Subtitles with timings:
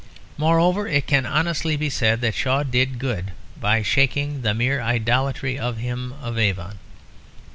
[0.35, 5.59] Moreover, it can honestly be said that Shaw did good by shaking the mere idolatry
[5.59, 6.79] of Him of Avon.